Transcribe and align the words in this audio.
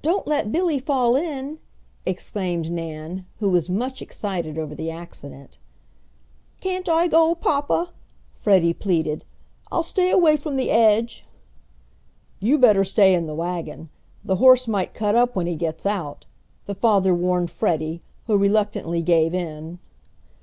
"Don't 0.00 0.26
let 0.26 0.50
Billy 0.50 0.78
fall 0.78 1.14
in!" 1.14 1.58
exclaimed 2.06 2.70
Nan, 2.70 3.26
who 3.38 3.50
was 3.50 3.68
much 3.68 4.00
excited 4.00 4.56
over 4.56 4.74
the 4.74 4.90
accident. 4.90 5.58
"Can't 6.62 6.88
I 6.88 7.06
go, 7.06 7.34
papa?" 7.34 7.90
Freddie 8.32 8.72
pleaded. 8.72 9.26
"I'll 9.70 9.82
stay 9.82 10.10
away 10.10 10.38
from 10.38 10.56
the 10.56 10.70
edge!" 10.70 11.26
"You 12.40 12.56
better 12.56 12.82
stay 12.82 13.12
in 13.14 13.26
the 13.26 13.34
wagon; 13.34 13.90
the 14.24 14.36
horse 14.36 14.66
might 14.66 14.94
cut 14.94 15.14
up 15.14 15.36
when 15.36 15.46
he 15.46 15.54
gets 15.54 15.84
out," 15.84 16.24
the 16.64 16.74
father 16.74 17.14
warned 17.14 17.50
Freddie, 17.50 18.00
who 18.26 18.38
reluctantly 18.38 19.02
gave 19.02 19.34
in. 19.34 19.80